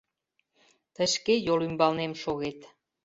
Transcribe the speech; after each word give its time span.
—Тый 0.93 1.07
шке 1.15 1.33
йол 1.45 1.59
ӱмбалнем 1.67 2.13
шогет! 2.21 2.59